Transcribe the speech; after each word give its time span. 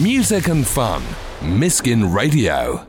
Music 0.00 0.48
and 0.48 0.66
fun. 0.66 1.02
Miskin 1.42 2.14
Radio. 2.14 2.86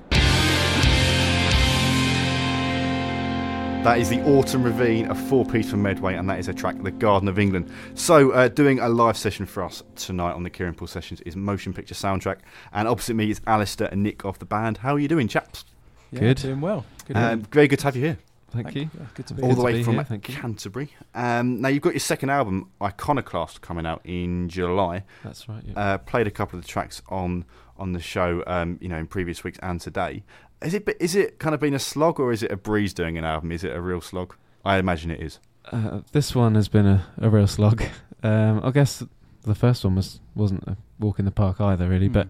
That 3.83 3.97
is 3.99 4.07
the 4.09 4.21
Autumn 4.21 4.63
Ravine, 4.63 5.09
a 5.11 5.15
four 5.15 5.43
piece 5.45 5.69
from 5.69 5.81
Medway, 5.81 6.15
and 6.15 6.29
that 6.29 6.39
is 6.39 6.47
a 6.47 6.53
track, 6.53 6.81
The 6.81 6.91
Garden 6.91 7.27
of 7.27 7.37
England. 7.37 7.69
So, 7.95 8.31
uh, 8.31 8.47
doing 8.47 8.79
a 8.79 8.87
live 8.87 9.17
session 9.17 9.45
for 9.45 9.63
us 9.63 9.83
tonight 9.97 10.31
on 10.31 10.43
the 10.43 10.49
Kieran 10.49 10.75
Pool 10.75 10.87
Sessions 10.87 11.19
is 11.21 11.35
Motion 11.35 11.73
Picture 11.73 11.95
Soundtrack, 11.95 12.37
and 12.71 12.87
opposite 12.87 13.15
me 13.15 13.29
is 13.31 13.41
Alastair 13.47 13.89
and 13.91 14.01
Nick 14.01 14.23
of 14.23 14.39
the 14.39 14.45
band. 14.45 14.77
How 14.77 14.95
are 14.95 14.99
you 14.99 15.09
doing, 15.09 15.27
chaps? 15.27 15.65
Yeah, 16.11 16.19
Good. 16.21 16.37
doing 16.37 16.61
well. 16.61 16.85
Good 17.05 17.17
Um, 17.17 17.41
very 17.51 17.67
good 17.67 17.79
to 17.79 17.85
have 17.85 17.97
you 17.97 18.03
here, 18.03 18.17
Thank, 18.53 18.75
you. 18.75 18.81
Yeah, 18.81 19.05
good 19.15 19.27
to 19.27 19.33
be 19.33 19.41
all 19.41 19.49
here. 19.49 19.55
the 19.55 19.61
way 19.63 19.83
from 19.83 19.95
here, 19.95 20.03
thank. 20.03 20.23
Canterbury. 20.23 20.93
Um, 21.15 21.59
now, 21.59 21.69
you've 21.69 21.81
got 21.81 21.93
your 21.93 21.99
second 21.99 22.29
album, 22.29 22.69
Iconoclast, 22.81 23.61
coming 23.61 23.85
out 23.85 24.01
in 24.03 24.47
July. 24.47 25.03
That's 25.23 25.49
right. 25.49 25.63
Yeah. 25.65 25.73
Uh, 25.79 25.97
played 25.97 26.27
a 26.27 26.31
couple 26.31 26.57
of 26.59 26.63
the 26.63 26.69
tracks 26.69 27.01
on 27.09 27.45
on 27.77 27.93
the 27.93 27.99
show, 27.99 28.43
um, 28.45 28.77
you 28.79 28.87
know, 28.87 28.97
in 28.97 29.07
previous 29.07 29.43
weeks 29.43 29.57
and 29.63 29.81
today. 29.81 30.23
Is 30.61 30.73
it 30.73 30.87
is 30.99 31.15
it 31.15 31.39
kind 31.39 31.55
of 31.55 31.59
been 31.59 31.73
a 31.73 31.79
slog, 31.79 32.19
or 32.19 32.31
is 32.31 32.43
it 32.43 32.51
a 32.51 32.57
breeze 32.57 32.93
doing 32.93 33.17
an 33.17 33.25
album? 33.25 33.51
Is 33.51 33.63
it 33.63 33.75
a 33.75 33.81
real 33.81 34.01
slog? 34.01 34.35
I 34.63 34.77
imagine 34.77 35.11
it 35.11 35.19
is. 35.19 35.39
Uh, 35.71 36.01
this 36.11 36.35
one 36.35 36.55
has 36.55 36.67
been 36.67 36.85
a, 36.85 37.05
a 37.17 37.29
real 37.29 37.47
slog. 37.47 37.83
Um, 38.21 38.61
I 38.63 38.71
guess 38.71 39.03
the 39.41 39.55
first 39.55 39.83
one 39.83 39.95
was 39.95 40.19
wasn't 40.35 40.63
a 40.67 40.77
walk 40.99 41.19
in 41.19 41.25
the 41.25 41.31
park 41.31 41.59
either, 41.59 41.89
really. 41.89 42.07
Hmm. 42.07 42.13
But 42.13 42.27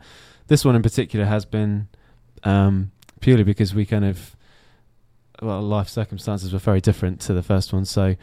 this 0.47 0.65
one 0.65 0.75
in 0.75 0.81
particular 0.81 1.25
has 1.25 1.45
been 1.45 1.87
um, 2.43 2.91
purely 3.19 3.43
because 3.43 3.75
we 3.75 3.85
kind 3.85 4.05
of 4.05 4.35
well, 5.41 5.61
life 5.61 5.89
circumstances 5.89 6.53
were 6.53 6.59
very 6.59 6.81
different 6.81 7.19
to 7.21 7.33
the 7.33 7.43
first 7.43 7.73
one. 7.73 7.85
So 7.85 8.15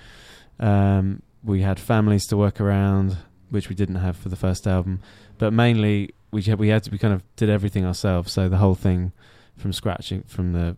um, 0.59 1.23
we 1.43 1.63
had 1.63 1.81
families 1.81 2.27
to 2.29 2.37
work 2.37 2.61
around, 2.61 3.17
which 3.51 3.69
we 3.69 3.75
didn't 3.75 3.97
have 3.97 4.17
for 4.17 4.29
the 4.29 4.37
first 4.37 4.67
album. 4.67 5.01
But 5.39 5.53
mainly 5.53 6.15
we 6.31 6.43
had, 6.43 6.59
we 6.59 6.69
had 6.69 6.85
to 6.85 6.91
we 6.91 6.99
kind 6.99 7.15
of 7.15 7.23
did 7.37 7.49
everything 7.49 7.85
ourselves. 7.85 8.33
So 8.33 8.49
the 8.49 8.59
whole 8.59 8.75
thing 8.75 9.13
from 9.57 9.73
scratch, 9.73 10.13
from 10.27 10.53
the 10.53 10.77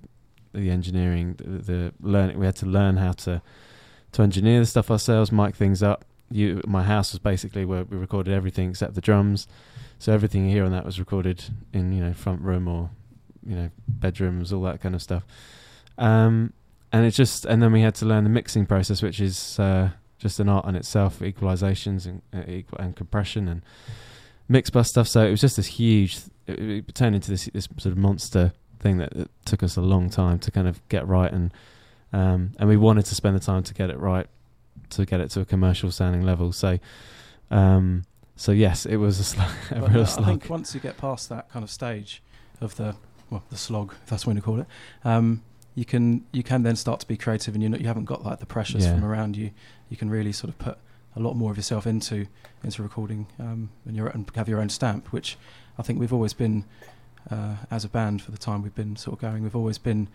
the 0.52 0.70
engineering, 0.70 1.34
the, 1.38 1.44
the 1.44 1.92
learning. 2.00 2.38
We 2.38 2.46
had 2.46 2.56
to 2.56 2.66
learn 2.66 2.96
how 2.96 3.12
to 3.12 3.42
to 4.12 4.22
engineer 4.22 4.60
the 4.60 4.66
stuff 4.66 4.90
ourselves, 4.90 5.32
mic 5.32 5.56
things 5.56 5.82
up. 5.82 6.04
You, 6.30 6.60
my 6.66 6.82
house 6.82 7.12
was 7.12 7.18
basically 7.18 7.64
where 7.64 7.84
we 7.84 7.96
recorded 7.96 8.32
everything 8.32 8.70
except 8.70 8.94
the 8.94 9.00
drums. 9.00 9.46
So 9.98 10.12
everything 10.12 10.48
here 10.48 10.64
on 10.64 10.72
that 10.72 10.84
was 10.84 10.98
recorded 10.98 11.44
in 11.72 11.92
you 11.92 12.04
know 12.04 12.12
front 12.12 12.42
room 12.42 12.68
or 12.68 12.90
you 13.46 13.56
know 13.56 13.70
bedrooms, 13.88 14.52
all 14.52 14.62
that 14.62 14.80
kind 14.80 14.94
of 14.94 15.02
stuff. 15.02 15.24
Um, 15.98 16.52
and 16.92 17.06
it 17.06 17.12
just 17.12 17.46
and 17.46 17.62
then 17.62 17.72
we 17.72 17.80
had 17.80 17.94
to 17.96 18.06
learn 18.06 18.24
the 18.24 18.30
mixing 18.30 18.66
process, 18.66 19.02
which 19.02 19.20
is 19.20 19.58
uh, 19.58 19.90
just 20.18 20.38
an 20.40 20.48
art 20.48 20.66
in 20.66 20.76
itself, 20.76 21.20
equalizations 21.20 22.06
and 22.06 22.22
uh, 22.34 22.50
equal, 22.50 22.78
and 22.78 22.94
compression 22.94 23.48
and 23.48 23.62
mix 24.48 24.70
bus 24.70 24.88
stuff. 24.88 25.08
So 25.08 25.24
it 25.24 25.30
was 25.30 25.40
just 25.40 25.56
this 25.56 25.66
huge. 25.66 26.18
It, 26.46 26.60
it 26.60 26.94
turned 26.94 27.14
into 27.14 27.30
this 27.30 27.46
this 27.52 27.68
sort 27.78 27.92
of 27.92 27.98
monster 27.98 28.52
thing 28.80 28.98
that, 28.98 29.14
that 29.14 29.30
took 29.44 29.62
us 29.62 29.76
a 29.76 29.80
long 29.80 30.10
time 30.10 30.38
to 30.40 30.50
kind 30.50 30.68
of 30.68 30.86
get 30.88 31.06
right, 31.06 31.32
and 31.32 31.52
um, 32.12 32.52
and 32.58 32.68
we 32.68 32.76
wanted 32.76 33.06
to 33.06 33.14
spend 33.14 33.36
the 33.36 33.40
time 33.40 33.62
to 33.62 33.74
get 33.74 33.88
it 33.88 33.98
right, 33.98 34.26
to 34.90 35.06
get 35.06 35.20
it 35.20 35.30
to 35.30 35.40
a 35.40 35.44
commercial 35.44 35.90
sounding 35.90 36.22
level. 36.22 36.52
So. 36.52 36.78
Um, 37.50 38.04
so 38.34 38.50
yes, 38.50 38.86
it 38.86 38.96
was 38.96 39.20
a, 39.20 39.24
sl- 39.32 39.40
a 39.70 39.80
But, 39.80 39.92
real 39.92 40.02
uh, 40.02 40.16
I 40.18 40.24
think 40.24 40.48
once 40.48 40.74
you 40.74 40.80
get 40.80 40.96
past 40.96 41.28
that 41.28 41.50
kind 41.50 41.62
of 41.62 41.70
stage 41.70 42.22
of 42.62 42.74
the 42.76 42.96
well, 43.30 43.44
the 43.50 43.56
slog, 43.56 43.94
if 44.02 44.06
that's 44.06 44.26
what 44.26 44.34
you 44.36 44.42
call 44.42 44.60
it, 44.60 44.66
um, 45.04 45.42
you 45.74 45.84
can 45.84 46.24
you 46.32 46.42
can 46.42 46.62
then 46.62 46.76
start 46.76 47.00
to 47.00 47.06
be 47.06 47.16
creative, 47.16 47.54
and 47.54 47.62
you 47.62 47.70
you 47.76 47.86
haven't 47.86 48.04
got 48.06 48.24
like 48.24 48.38
the 48.40 48.46
pressures 48.46 48.84
Yeah. 48.84 48.94
from 48.94 49.04
around 49.04 49.36
you. 49.36 49.50
You 49.88 49.96
can 49.96 50.10
really 50.10 50.32
sort 50.32 50.48
of 50.50 50.58
put 50.58 50.78
a 51.14 51.20
lot 51.20 51.34
more 51.36 51.50
of 51.50 51.56
yourself 51.56 51.86
into 51.86 52.26
into 52.64 52.82
recording, 52.82 53.26
um, 53.38 53.70
and 53.86 53.96
your 53.96 54.08
and 54.08 54.30
have 54.34 54.48
your 54.48 54.60
own 54.60 54.68
stamp, 54.68 55.12
which 55.12 55.36
I 55.78 55.82
think 55.82 55.98
we've 56.00 56.12
always 56.12 56.32
been 56.34 56.64
uh, 57.30 57.56
as 57.70 57.84
a 57.84 57.88
band 57.88 58.22
for 58.22 58.30
the 58.30 58.38
time 58.38 58.62
we've 58.62 58.74
been 58.74 58.96
sort 58.96 59.14
of 59.16 59.20
going. 59.20 59.42
We've 59.42 59.56
always 59.56 59.78
been 59.78 60.08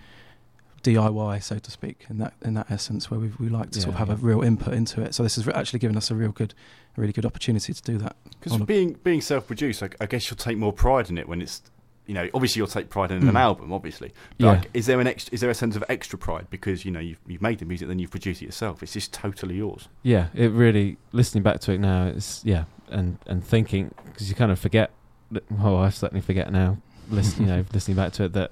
DIY, 0.83 1.41
so 1.43 1.57
to 1.59 1.71
speak, 1.71 2.05
in 2.09 2.19
that 2.19 2.33
in 2.43 2.53
that 2.53 2.69
essence, 2.69 3.09
where 3.11 3.19
we 3.19 3.31
we 3.39 3.49
like 3.49 3.71
to 3.71 3.81
sort 3.81 3.95
of 3.95 3.99
Yeah, 3.99 4.05
have 4.05 4.23
a 4.23 4.25
real 4.25 4.41
input 4.43 4.73
into 4.73 5.01
it. 5.01 5.15
So 5.15 5.23
this 5.23 5.37
is 5.37 5.47
actually 5.47 5.79
giving 5.79 5.97
us 5.97 6.11
a 6.11 6.15
real 6.15 6.31
good, 6.31 6.53
a 6.95 7.01
really 7.01 7.13
good 7.13 7.25
opportunity 7.25 7.73
to 7.73 7.81
do 7.81 7.97
that. 7.97 8.15
Because 8.39 8.57
being 8.61 8.93
being 9.03 9.21
self 9.21 9.47
produced, 9.47 9.81
I, 9.83 9.89
I 9.99 10.05
guess 10.05 10.29
you'll 10.29 10.37
take 10.37 10.57
more 10.57 10.71
pride 10.71 11.09
in 11.09 11.17
it 11.17 11.27
when 11.27 11.41
it's 11.41 11.61
you 12.07 12.13
know 12.13 12.27
obviously 12.33 12.59
you'll 12.59 12.67
take 12.67 12.89
pride 12.89 13.11
in 13.11 13.17
an 13.27 13.33
Mm. 13.35 13.39
album, 13.39 13.71
obviously. 13.73 14.11
But 14.39 14.45
Yeah. 14.45 14.51
like, 14.53 14.69
is 14.73 14.85
there 14.87 14.99
an 14.99 15.07
ex- 15.07 15.29
is 15.29 15.41
there 15.41 15.49
a 15.49 15.53
sense 15.55 15.75
of 15.75 15.83
extra 15.89 16.17
pride 16.17 16.47
because 16.49 16.85
you 16.85 16.91
know 16.91 16.99
you've 16.99 17.19
you've 17.27 17.41
made 17.41 17.59
the 17.59 17.65
music, 17.65 17.87
then 17.87 17.99
you've 17.99 18.11
produced 18.11 18.41
it 18.41 18.45
yourself? 18.45 18.81
It's 18.81 18.93
just 18.93 19.13
totally 19.13 19.55
yours. 19.57 19.87
Yeah, 20.03 20.27
it 20.33 20.51
really 20.51 20.97
listening 21.11 21.43
back 21.43 21.59
to 21.61 21.73
it 21.73 21.79
now. 21.79 22.07
It's 22.07 22.43
yeah, 22.45 22.63
and 22.89 23.17
and 23.27 23.43
thinking 23.43 23.93
because 24.05 24.29
you 24.29 24.35
kind 24.35 24.51
of 24.51 24.57
forget. 24.59 24.91
That, 25.31 25.43
well, 25.51 25.75
I 25.77 25.89
certainly 25.89 26.21
forget 26.21 26.51
now. 26.51 26.77
Listen, 27.09 27.43
you 27.43 27.47
know, 27.49 27.65
listening 27.73 27.97
back 27.97 28.13
to 28.13 28.23
it 28.23 28.33
that 28.33 28.51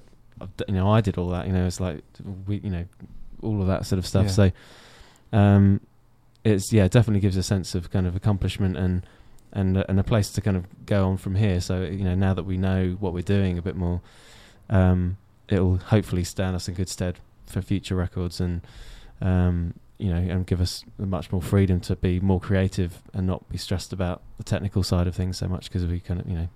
you 0.68 0.74
know 0.76 0.90
I 0.90 1.00
did 1.02 1.18
all 1.18 1.30
that. 1.30 1.48
You 1.48 1.54
know, 1.54 1.66
it's 1.66 1.80
like 1.80 2.04
we 2.46 2.58
you 2.58 2.70
know 2.70 2.86
all 3.42 3.62
of 3.62 3.68
that 3.68 3.86
sort 3.86 4.00
of 4.00 4.06
stuff. 4.06 4.26
Yeah. 4.26 4.32
So, 4.32 4.52
um, 5.34 5.82
it's 6.44 6.72
yeah, 6.72 6.86
it 6.86 6.92
definitely 6.92 7.22
gives 7.22 7.38
a 7.38 7.44
sense 7.44 7.76
of 7.76 7.90
kind 7.92 8.06
of 8.08 8.16
accomplishment 8.16 8.78
and 8.78 9.06
and 9.56 9.78
uh, 9.78 9.84
and 9.90 10.00
a 10.00 10.04
place 10.04 10.30
to 10.32 10.42
kind 10.42 10.58
of 10.58 10.66
go 10.86 11.08
on 11.08 11.18
from 11.18 11.36
here. 11.36 11.60
So 11.62 11.82
you 11.84 12.04
know, 12.04 12.14
now 12.16 12.34
that 12.36 12.44
we 12.44 12.58
know 12.58 12.98
what 13.00 13.14
we're 13.14 13.24
doing 13.24 13.58
a 13.58 13.62
bit 13.62 13.76
more, 13.76 14.02
um, 14.70 15.18
it'll 15.50 15.78
hopefully 15.78 16.24
stand 16.24 16.56
us 16.56 16.68
in 16.68 16.76
good 16.76 16.90
stead 16.90 17.20
for 17.48 17.62
future 17.62 17.96
records 17.96 18.40
and 18.42 18.62
um, 19.22 19.74
you 19.98 20.10
know, 20.10 20.18
and 20.18 20.46
give 20.46 20.60
us 20.60 20.84
much 20.98 21.32
more 21.32 21.42
freedom 21.42 21.80
to 21.80 21.96
be 21.96 22.20
more 22.20 22.40
creative 22.40 23.02
and 23.14 23.26
not 23.26 23.48
be 23.50 23.58
stressed 23.58 23.94
about 23.94 24.22
the 24.38 24.44
technical 24.44 24.84
side 24.84 25.08
of 25.08 25.16
things 25.16 25.38
so 25.38 25.48
much 25.48 25.66
because 25.70 25.86
we 25.86 26.00
kind 26.02 26.20
of, 26.20 26.28
you 26.28 26.36
know, 26.36 26.50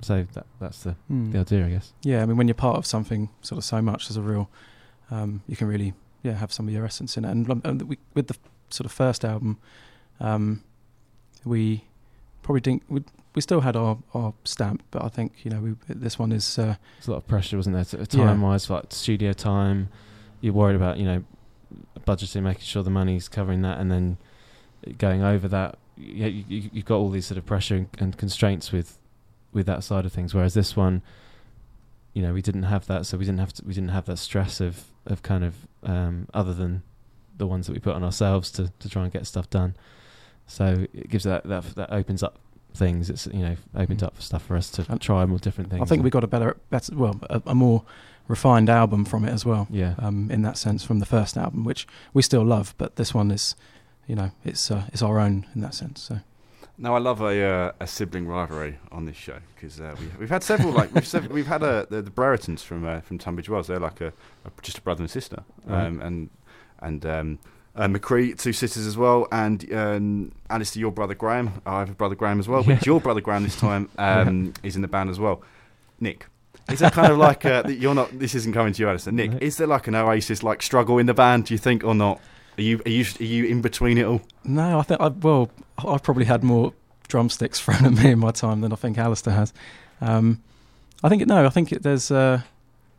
so 0.00 0.26
that 0.32 0.46
that's 0.60 0.82
the, 0.82 0.96
Mm. 1.10 1.30
the 1.32 1.38
idea, 1.38 1.66
I 1.66 1.70
guess. 1.70 1.92
Yeah, 2.02 2.22
I 2.22 2.26
mean, 2.26 2.36
when 2.36 2.48
you're 2.48 2.56
part 2.56 2.76
of 2.76 2.84
something 2.84 3.28
sort 3.40 3.58
of 3.58 3.64
so 3.64 3.80
much, 3.80 4.08
there's 4.08 4.16
a 4.16 4.22
real, 4.22 4.50
um, 5.12 5.42
you 5.46 5.54
can 5.54 5.68
really, 5.68 5.94
yeah, 6.24 6.32
have 6.32 6.52
some 6.52 6.66
of 6.66 6.74
your 6.74 6.84
essence 6.84 7.16
in 7.16 7.24
it. 7.24 7.30
And, 7.30 7.48
um, 7.48 7.62
and 7.64 7.82
we, 7.82 7.98
with 8.14 8.26
the 8.26 8.36
sort 8.70 8.84
of 8.86 8.90
first 8.92 9.24
album, 9.24 9.58
um, 10.18 10.64
we 11.44 11.84
probably 12.42 12.60
didn't, 12.60 12.82
we, 12.88 13.02
we 13.34 13.42
still 13.42 13.60
had 13.60 13.76
our, 13.76 13.98
our 14.14 14.34
stamp, 14.44 14.82
but 14.90 15.02
I 15.04 15.08
think, 15.08 15.44
you 15.44 15.50
know, 15.50 15.60
we, 15.60 15.74
this 15.88 16.18
one 16.18 16.32
is, 16.32 16.58
uh, 16.58 16.76
There's 16.96 17.08
a 17.08 17.12
lot 17.12 17.16
of 17.18 17.26
pressure, 17.26 17.56
wasn't 17.56 17.76
there? 17.76 18.00
Yeah. 18.00 18.26
Time 18.26 18.42
wise, 18.42 18.68
like 18.68 18.86
studio 18.90 19.32
time, 19.32 19.88
you're 20.40 20.52
worried 20.52 20.76
about, 20.76 20.98
you 20.98 21.04
know, 21.04 21.24
budgeting, 22.06 22.42
making 22.42 22.64
sure 22.64 22.82
the 22.82 22.90
money's 22.90 23.28
covering 23.28 23.62
that, 23.62 23.78
and 23.78 23.90
then 23.90 24.18
going 24.98 25.22
over 25.22 25.48
that. 25.48 25.78
Yeah, 25.96 26.26
you, 26.26 26.44
you, 26.48 26.70
you've 26.72 26.84
got 26.84 26.96
all 26.96 27.10
these 27.10 27.26
sort 27.26 27.38
of 27.38 27.46
pressure 27.46 27.76
and, 27.76 27.88
and 27.98 28.18
constraints 28.18 28.72
with 28.72 28.98
with 29.52 29.66
that 29.66 29.84
side 29.84 30.06
of 30.06 30.12
things. 30.12 30.34
Whereas 30.34 30.54
this 30.54 30.74
one, 30.74 31.02
you 32.14 32.22
know, 32.22 32.32
we 32.32 32.42
didn't 32.42 32.64
have 32.64 32.86
that, 32.86 33.06
so 33.06 33.18
we 33.18 33.24
didn't 33.24 33.40
have 33.40 33.52
to, 33.54 33.64
we 33.64 33.74
didn't 33.74 33.90
have 33.90 34.06
that 34.06 34.18
stress 34.18 34.60
of 34.60 34.84
of 35.06 35.22
kind 35.22 35.44
of 35.44 35.54
um, 35.82 36.28
other 36.34 36.54
than 36.54 36.82
the 37.36 37.46
ones 37.46 37.66
that 37.66 37.72
we 37.72 37.78
put 37.78 37.94
on 37.94 38.02
ourselves 38.02 38.50
to 38.52 38.72
to 38.78 38.88
try 38.88 39.04
and 39.04 39.12
get 39.12 39.26
stuff 39.26 39.48
done. 39.48 39.76
So 40.46 40.86
it 40.92 41.08
gives 41.08 41.24
that 41.24 41.44
that 41.44 41.64
that 41.76 41.92
opens 41.92 42.22
up 42.22 42.38
things. 42.74 43.10
It's 43.10 43.26
you 43.26 43.42
know 43.42 43.56
opens 43.74 44.02
up 44.02 44.20
stuff 44.20 44.44
for 44.44 44.56
us 44.56 44.70
to 44.72 44.86
And 44.88 45.00
try 45.00 45.24
more 45.26 45.38
different 45.38 45.70
things. 45.70 45.82
I 45.82 45.86
think 45.86 46.02
we 46.04 46.10
got 46.10 46.24
a 46.24 46.26
better, 46.26 46.56
better 46.70 46.94
well, 46.96 47.18
a, 47.30 47.42
a 47.46 47.54
more 47.54 47.84
refined 48.28 48.68
album 48.70 49.04
from 49.04 49.24
it 49.24 49.30
as 49.32 49.44
well. 49.44 49.66
yeah 49.70 49.94
Um, 49.98 50.30
in 50.30 50.42
that 50.42 50.56
sense, 50.56 50.84
from 50.84 50.98
the 51.00 51.06
first 51.06 51.36
album, 51.36 51.64
which 51.64 51.86
we 52.14 52.22
still 52.22 52.44
love, 52.44 52.74
but 52.78 52.96
this 52.96 53.12
one 53.14 53.30
is, 53.30 53.56
you 54.06 54.14
know, 54.14 54.30
it's 54.44 54.70
uh, 54.70 54.84
it's 54.92 55.02
our 55.02 55.18
own 55.18 55.46
in 55.54 55.60
that 55.62 55.74
sense. 55.74 56.00
So 56.02 56.18
Now 56.78 56.94
I 56.96 56.98
love 56.98 57.20
a 57.20 57.42
uh, 57.42 57.72
a 57.80 57.86
sibling 57.86 58.26
rivalry 58.26 58.78
on 58.90 59.04
this 59.06 59.16
show 59.16 59.38
because 59.54 59.80
uh, 59.80 59.94
we've 59.98 60.18
we've 60.20 60.30
had 60.30 60.42
several 60.42 60.72
like 60.72 60.94
we've 60.94 61.06
sev- 61.06 61.30
we've 61.30 61.46
had 61.48 61.62
uh, 61.62 61.86
the, 61.90 62.02
the 62.02 62.10
Breretons 62.10 62.60
from 62.60 62.84
uh, 62.84 63.00
from 63.00 63.18
Tunbridge 63.18 63.48
Wells. 63.48 63.66
They're 63.66 63.80
like 63.80 64.00
a, 64.00 64.12
a 64.44 64.50
just 64.62 64.78
a 64.78 64.82
brother 64.82 65.02
and 65.02 65.10
sister, 65.10 65.42
Right. 65.66 65.86
um, 65.86 66.00
and 66.00 66.30
and 66.80 67.04
um, 67.06 67.38
uh, 67.74 67.86
McCree, 67.86 68.38
two 68.38 68.52
sisters 68.52 68.86
as 68.86 68.96
well, 68.96 69.26
and 69.32 69.72
um, 69.72 70.32
Alastair, 70.50 70.80
your 70.80 70.92
brother 70.92 71.14
Graham. 71.14 71.62
I 71.64 71.80
have 71.80 71.90
a 71.90 71.94
brother 71.94 72.14
Graham 72.14 72.38
as 72.38 72.48
well, 72.48 72.62
but 72.62 72.84
your 72.86 73.00
brother 73.00 73.20
Graham 73.20 73.42
this 73.44 73.58
time 73.58 73.88
um, 73.98 74.52
is 74.62 74.76
in 74.76 74.82
the 74.82 74.88
band 74.88 75.10
as 75.10 75.18
well. 75.18 75.42
Nick. 76.00 76.26
Is 76.70 76.78
there 76.78 76.90
kind 76.90 77.10
of 77.10 77.18
like 77.18 77.44
uh, 77.44 77.64
you're 77.66 77.94
not? 77.94 78.16
This 78.18 78.34
isn't 78.36 78.52
coming 78.52 78.72
to 78.72 78.82
you, 78.82 78.88
Alastair. 78.88 79.12
Nick, 79.12 79.32
No. 79.32 79.38
is 79.40 79.56
there 79.56 79.66
like 79.66 79.88
an 79.88 79.94
Oasis 79.96 80.42
like 80.42 80.62
struggle 80.62 80.98
in 80.98 81.06
the 81.06 81.14
band? 81.14 81.46
Do 81.46 81.54
you 81.54 81.58
think 81.58 81.82
or 81.82 81.94
not? 81.94 82.20
Are 82.58 82.62
you 82.62 82.80
are 82.86 82.90
you 82.90 83.04
are 83.18 83.24
you 83.24 83.44
in 83.46 83.62
between 83.62 83.98
it 83.98 84.04
all? 84.04 84.20
no, 84.44 84.78
I 84.78 84.82
think 84.82 85.00
I 85.00 85.08
well, 85.08 85.50
I've 85.78 86.02
probably 86.02 86.26
had 86.26 86.44
more 86.44 86.72
drumsticks 87.08 87.60
thrown 87.64 87.84
at 87.84 87.92
me 87.92 88.10
in 88.12 88.18
my 88.18 88.30
time 88.30 88.60
than 88.60 88.72
I 88.72 88.76
think 88.76 88.96
Alastair 88.98 89.34
has. 89.34 89.52
Um, 90.00 90.42
I 91.02 91.08
think 91.08 91.26
no, 91.26 91.44
I 91.44 91.48
think 91.48 91.72
it, 91.72 91.82
there's 91.82 92.10
uh, 92.10 92.42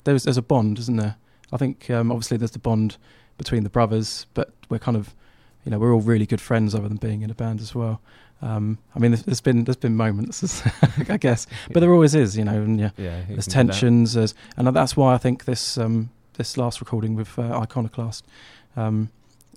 there's 0.04 0.24
there's 0.24 0.38
a 0.38 0.42
bond, 0.42 0.80
isn't 0.80 0.98
there? 0.98 1.16
I 1.54 1.58
think 1.58 1.90
um, 1.90 2.12
obviously 2.12 2.36
there's 2.38 2.52
the 2.52 2.60
bond 2.60 2.98
between 3.38 3.64
the 3.64 3.70
brothers, 3.70 4.26
but 4.34 4.52
we're 4.70 4.80
kind 4.80 4.98
of, 4.98 5.14
you 5.66 5.72
know, 5.72 5.80
we're 5.80 5.94
all 5.94 6.02
really 6.02 6.26
good 6.26 6.42
friends 6.42 6.74
other 6.76 6.88
than 6.88 6.98
being 6.98 7.22
in 7.22 7.30
a 7.30 7.36
band 7.36 7.62
as 7.62 7.74
well. 7.74 8.02
Um, 8.42 8.78
I 8.94 9.00
mean, 9.00 9.12
there's, 9.12 9.24
there's 9.24 9.42
been 9.42 9.64
there's 9.64 9.78
been 9.78 9.96
moments, 9.96 10.64
I 11.10 11.18
guess, 11.18 11.48
but 11.72 11.80
there 11.80 11.94
always 11.94 12.14
is, 12.14 12.38
you 12.38 12.44
know, 12.44 12.62
and 12.62 12.78
yeah, 12.80 12.90
yeah 12.98 13.22
there's 13.22 13.26
can 13.26 13.36
get 13.36 13.46
that. 13.46 13.52
tensions, 13.52 14.14
there's, 14.14 14.36
and 14.58 14.68
that's 14.68 14.98
why 14.98 15.14
I 15.14 15.18
think 15.18 15.46
this 15.46 15.78
um, 15.78 16.10
this 16.34 16.58
last 16.58 16.82
recording 16.82 17.16
with 17.16 17.40
uh, 17.40 17.58
Iconoclast, 17.60 18.26
um, 18.76 19.10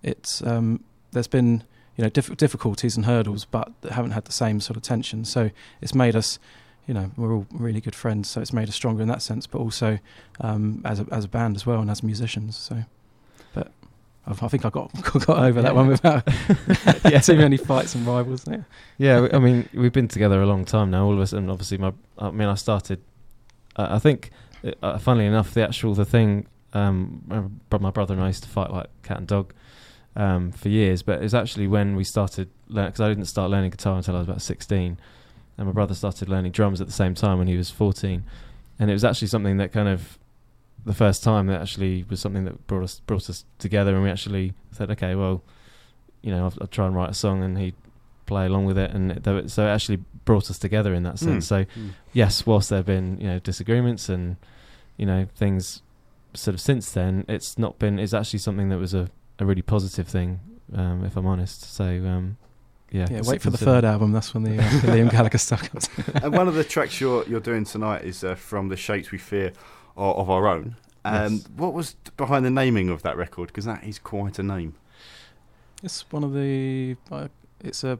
it's 0.05 0.41
um, 0.43 0.85
there's 1.11 1.27
been 1.27 1.65
you 1.97 2.05
know 2.05 2.11
diff- 2.11 2.37
difficulties 2.37 2.97
and 2.97 3.07
hurdles, 3.07 3.45
but 3.45 3.73
they 3.81 3.91
haven't 3.91 4.13
had 4.13 4.25
the 4.25 4.33
same 4.33 4.61
sort 4.61 4.77
of 4.77 4.83
tension. 4.83 5.25
So 5.25 5.51
it's 5.81 5.95
made 5.95 6.15
us, 6.15 6.39
you 6.87 6.95
know, 6.95 7.11
we're 7.17 7.35
all 7.35 7.47
really 7.51 7.81
good 7.81 7.97
friends, 7.97 8.29
so 8.29 8.41
it's 8.41 8.53
made 8.53 8.69
us 8.69 8.75
stronger 8.77 9.03
in 9.03 9.09
that 9.09 9.23
sense, 9.23 9.49
but 9.49 9.59
also 9.59 9.99
um, 10.41 10.83
as 10.85 11.01
a 11.01 11.07
as 11.11 11.25
a 11.25 11.29
band 11.29 11.57
as 11.57 11.67
well 11.67 11.81
and 11.81 11.91
as 11.91 12.05
musicians. 12.05 12.57
So, 12.57 12.85
I 14.27 14.49
think 14.49 14.65
I 14.65 14.71
got 14.79 14.91
got 15.03 15.29
over 15.39 15.63
that 15.63 15.69
Yeah. 15.71 15.73
one 15.73 15.87
without 15.89 16.23
Yeah. 17.05 17.21
too 17.21 17.37
many 17.37 17.57
fights 17.57 17.95
and 17.95 18.07
rivals. 18.07 18.47
Yeah. 18.49 18.63
Yeah, 18.99 19.29
I 19.33 19.39
mean, 19.39 19.69
we've 19.75 19.93
been 19.93 20.09
together 20.09 20.41
a 20.43 20.47
long 20.47 20.65
time 20.65 20.91
now, 20.91 21.05
all 21.07 21.13
of 21.15 21.21
us, 21.21 21.33
and 21.33 21.51
obviously, 21.51 21.79
my, 21.79 21.93
I 22.19 22.31
mean, 22.31 22.49
I 22.49 22.55
started. 22.55 23.01
Uh, 23.77 23.89
I 23.91 23.99
think, 23.99 24.31
uh, 24.83 24.99
funnily 24.99 25.27
enough, 25.27 25.53
the 25.55 25.63
actual 25.63 25.95
the 25.95 26.05
thing. 26.05 26.47
Um, 26.73 27.23
my, 27.71 27.79
my 27.79 27.91
brother 27.91 28.15
and 28.15 28.23
I 28.23 28.27
used 28.29 28.43
to 28.43 28.49
fight 28.49 28.71
like 28.71 28.89
cat 29.03 29.19
and 29.19 29.27
dog 29.27 29.53
um, 30.17 30.51
for 30.53 30.69
years, 30.69 31.03
but 31.03 31.21
it 31.21 31.23
was 31.23 31.35
actually 31.35 31.67
when 31.69 31.95
we 31.97 32.05
started 32.05 32.49
because 32.69 33.01
I 33.01 33.09
didn't 33.09 33.27
start 33.27 33.51
learning 33.51 33.71
guitar 33.71 33.97
until 33.97 34.17
I 34.17 34.19
was 34.19 34.29
about 34.29 34.43
sixteen, 34.43 34.99
and 35.57 35.67
my 35.67 35.73
brother 35.73 35.95
started 35.95 36.29
learning 36.29 36.53
drums 36.53 36.81
at 36.81 36.87
the 36.87 36.93
same 36.93 37.15
time 37.15 37.39
when 37.39 37.47
he 37.49 37.57
was 37.57 37.71
fourteen, 37.71 38.25
and 38.79 38.91
it 38.91 38.93
was 38.95 39.05
actually 39.05 39.29
something 39.29 39.59
that 39.59 39.73
kind 39.73 39.89
of 39.89 40.19
the 40.87 40.95
first 40.95 41.23
time 41.23 41.47
that 41.49 41.61
actually 41.61 42.05
was 42.09 42.21
something 42.21 42.45
that 42.45 42.67
brought 42.67 42.85
us 42.85 43.01
brought 43.07 43.29
us 43.29 43.45
together, 43.59 43.95
and 43.95 44.03
we 44.03 44.09
actually 44.11 44.55
said, 44.73 44.91
okay, 44.93 45.15
well, 45.15 45.43
you 46.23 46.31
know, 46.33 46.45
I'll, 46.45 46.55
I'll 46.63 46.67
try 46.69 46.87
and 46.87 46.95
write 46.97 47.11
a 47.11 47.15
song, 47.15 47.43
and 47.43 47.59
he 47.59 47.75
play 48.25 48.47
along 48.47 48.65
with 48.67 48.79
it, 48.79 48.91
and 48.93 49.11
it, 49.13 49.27
it- 49.27 49.51
so 49.51 49.67
it 49.67 49.71
actually 49.71 49.99
brought 50.25 50.51
us 50.51 50.59
together 50.59 50.95
in 50.95 51.03
that 51.05 51.19
sense. 51.19 51.45
Mm. 51.47 51.49
So 51.49 51.65
Mm. 51.81 51.91
yes, 52.13 52.47
whilst 52.47 52.71
there 52.71 52.79
have 52.79 52.87
been 52.87 53.21
you 53.21 53.27
know 53.27 53.39
disagreements 53.41 54.09
and 54.09 54.37
you 54.97 55.07
know 55.07 55.27
things 55.37 55.83
sort 56.35 56.55
of 56.55 56.61
since 56.61 56.91
then, 56.93 57.25
it's 57.29 57.59
not 57.59 57.79
been. 57.79 57.99
It's 57.99 58.15
actually 58.15 58.39
something 58.41 58.69
that 58.71 58.79
was 58.79 58.95
a, 58.95 59.11
a 59.39 59.45
really 59.47 59.63
positive 59.63 60.07
thing, 60.09 60.41
um, 60.75 61.05
if 61.05 61.17
I'm 61.17 61.27
honest. 61.27 61.75
So 61.75 61.85
um, 61.85 62.37
yeah, 62.91 63.07
Yeah, 63.11 63.23
wait 63.25 63.43
for 63.43 63.51
the 63.51 63.59
third 63.59 63.85
album. 63.85 64.13
That's 64.13 64.33
when 64.35 64.45
the, 64.45 64.53
uh, 64.63 64.71
the 64.83 64.89
Liam 64.93 65.11
Gallagher 65.11 65.39
stuff 65.39 65.69
comes. 65.71 65.89
and 66.23 66.33
one 66.33 66.47
of 66.49 66.55
the 66.55 66.65
tracks 66.65 67.01
you're 67.01 67.25
you're 67.27 67.41
doing 67.41 67.65
tonight 67.65 68.05
is 68.05 68.23
uh, 68.23 68.35
from 68.37 68.69
the 68.69 68.77
Shapes 68.77 69.11
We 69.11 69.19
Fear 69.19 69.53
of, 69.97 70.17
of 70.19 70.31
Our 70.31 70.47
Own. 70.49 70.77
Um, 71.05 71.35
Yes. 71.35 71.49
What 71.57 71.73
was 71.73 71.95
behind 72.17 72.45
the 72.45 72.51
naming 72.51 72.89
of 72.89 73.03
that 73.03 73.17
record? 73.17 73.49
Because 73.49 73.65
that 73.65 73.85
is 73.85 73.99
quite 73.99 74.39
a 74.39 74.43
name. 74.43 74.75
It's 75.83 76.05
one 76.11 76.25
of 76.25 76.33
the. 76.35 76.97
Uh, 77.13 77.29
it's 77.61 77.85
a, 77.85 77.99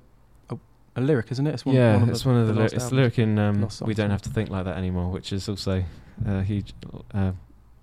a 0.51 0.57
a 0.97 1.01
lyric, 1.01 1.31
isn't 1.31 1.47
it? 1.47 1.55
It's 1.55 1.65
one, 1.67 1.77
yeah, 1.77 1.95
one 1.95 2.03
of 2.05 2.09
it's 2.09 2.23
the, 2.23 2.29
one 2.29 2.39
of 2.39 2.47
the, 2.49 2.53
the 2.53 2.59
lyri- 2.59 2.63
last 2.65 2.73
it's 2.75 2.89
the 2.89 2.95
lyric 2.97 3.19
in 3.19 3.39
um, 3.39 3.69
"We 3.83 3.95
Don't. 3.95 4.11
Have 4.11 4.23
to 4.23 4.31
Think 4.31 4.51
Like 4.51 4.65
That 4.65 4.77
Anymore," 4.77 5.11
which 5.11 5.33
is 5.33 5.49
also 5.49 5.85
a 6.27 6.43
huge 6.43 6.75
uh, 7.15 7.33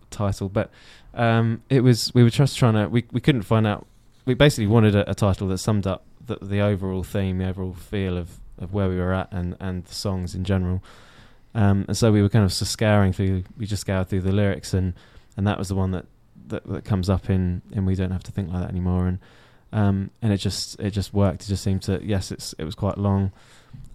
title. 0.10 0.50
But 0.50 0.72
um, 1.14 1.62
it 1.70 1.82
was 1.82 2.14
we 2.14 2.24
were 2.24 2.30
just 2.30 2.58
trying 2.58 2.74
to 2.74 2.88
we 2.90 3.06
we 3.12 3.22
couldn't 3.22 3.44
find 3.44 3.66
out. 3.66 3.86
We 4.26 4.34
basically 4.34 4.68
wanted 4.68 4.96
a, 4.96 5.10
a 5.10 5.14
title 5.14 5.48
that 5.50 5.58
summed 5.60 5.86
up 5.88 6.04
the, 6.26 6.38
the 6.42 6.60
overall 6.62 7.04
theme, 7.04 7.38
the 7.38 7.48
overall 7.48 7.74
feel 7.74 8.18
of, 8.18 8.40
of 8.58 8.74
where 8.74 8.88
we 8.90 8.96
were 8.98 9.14
at, 9.14 9.32
and, 9.32 9.56
and 9.60 9.84
the 9.86 9.94
songs 9.94 10.34
in 10.34 10.44
general. 10.44 10.82
Um, 11.56 11.86
and 11.88 11.96
so 11.98 12.12
we 12.12 12.22
were 12.22 12.30
kind 12.30 12.46
of 12.46 12.52
scouring 12.54 13.14
through. 13.14 13.44
We 13.58 13.66
just 13.66 13.82
scoured 13.82 14.10
through 14.10 14.22
the 14.22 14.32
lyrics, 14.32 14.74
and, 14.74 14.94
and 15.38 15.46
that 15.48 15.58
was 15.60 15.68
the 15.70 15.76
one 15.76 15.92
that, 15.92 16.06
that, 16.48 16.66
that 16.68 16.86
comes 16.86 17.10
up 17.10 17.30
in, 17.30 17.62
in 17.72 17.86
"We 17.86 17.96
Don't 17.96 18.12
Have 18.12 18.24
to 18.24 18.32
Think 18.32 18.52
Like 18.52 18.62
That 18.62 18.70
Anymore." 18.70 19.08
And 19.08 19.20
um, 19.72 20.12
and 20.22 20.32
it 20.34 20.38
just 20.38 20.80
it 20.80 20.92
just 20.92 21.14
worked. 21.14 21.44
It 21.44 21.48
just 21.48 21.64
seemed 21.64 21.84
to 21.84 22.00
yes, 22.04 22.32
it's 22.32 22.54
it 22.58 22.64
was 22.64 22.76
quite 22.76 22.98
long, 22.98 23.32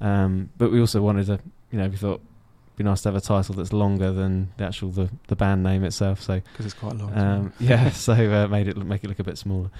um, 0.01 0.51
but 0.59 0.71
we 0.71 0.81
also 0.81 1.01
wanted 1.01 1.27
to 1.27 1.41
you 1.71 1.79
know 1.79 1.89
we 1.89 1.97
thought 1.97 2.21
it'd 2.21 2.77
be 2.77 2.85
nice 2.85 3.03
to 3.03 3.09
have 3.09 3.17
a 3.17 3.21
title 3.21 3.55
that's 3.55 3.73
longer 3.73 4.13
than 4.13 4.53
the 4.57 4.65
actual 4.65 4.91
the, 4.91 5.11
the 5.27 5.37
band 5.37 5.63
name 5.63 5.85
itself. 5.85 6.23
So 6.23 6.41
because 6.41 6.67
it's 6.67 6.75
quite 6.75 6.95
long. 6.95 7.17
um, 7.17 7.53
yeah, 7.61 7.91
so 7.93 8.13
uh, 8.13 8.47
made 8.49 8.69
it 8.69 8.77
look- 8.77 8.87
make 8.87 9.05
it 9.05 9.09
look 9.09 9.19
a 9.19 9.25
bit 9.25 9.39
smaller. 9.39 9.71